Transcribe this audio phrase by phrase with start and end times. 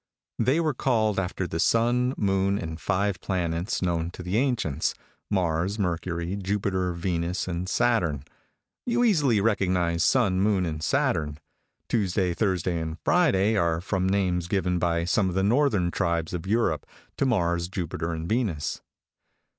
[0.39, 4.95] "They were called after the sun, moon, and five planets known to the ancients,
[5.29, 8.23] Mars, Mercury, Jupiter, Venus, and Saturn.
[8.87, 11.37] You easily recognize sun, moon, and Saturn,
[11.87, 16.47] Tuesday, Thursday, and Friday are from names given by some of the Northern tribes of
[16.47, 16.87] Europe
[17.17, 18.81] to Mars, Jupiter, and Venus.